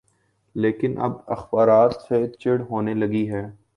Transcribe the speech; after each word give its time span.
لیکن 0.55 0.97
اب 0.97 1.11
اخبارات 1.27 1.93
سے 2.01 2.27
چڑ 2.39 2.59
ہونے 2.61 2.93
لگی 2.93 3.29
ہے۔ 3.31 3.43